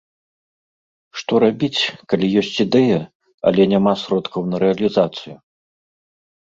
Што 1.21 1.33
рабіць, 1.43 1.81
калі 2.13 2.31
ёсць 2.43 2.57
ідэя, 2.67 2.99
але 3.51 3.61
няма 3.75 3.93
сродкаў 4.07 4.41
на 4.53 4.67
рэалізацыю? 4.67 5.35